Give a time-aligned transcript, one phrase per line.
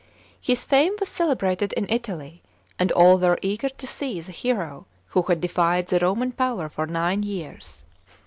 [0.41, 2.41] His fame was celebrated in Italy,
[2.79, 6.87] and all were eager to see the hero who had defied the Roman power for
[6.87, 7.83] nine years.